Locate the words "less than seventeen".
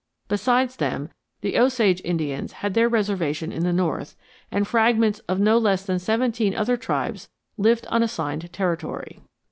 5.59-6.55